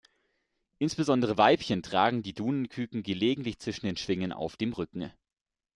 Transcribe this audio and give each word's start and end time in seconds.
Insbesondere 0.79 1.37
Weibchen 1.37 1.83
tragen 1.83 2.23
die 2.23 2.33
Dunenküken 2.33 3.03
gelegentlich 3.03 3.59
zwischen 3.59 3.85
den 3.85 3.97
Schwingen 3.97 4.33
auf 4.33 4.57
dem 4.57 4.73
Rücken. 4.73 5.13